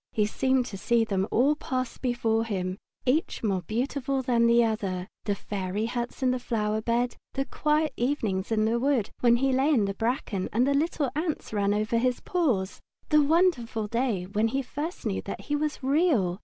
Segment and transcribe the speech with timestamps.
[0.11, 5.07] He seemed to see them all pass before him, each more beautiful than the other,
[5.25, 9.51] the fairy huts in the flower bed, the quiet evenings in the wood when he
[9.53, 14.23] lay in the bracken and the little ants ran over his paws; the wonderful day
[14.25, 16.39] when he first knew that he was Real.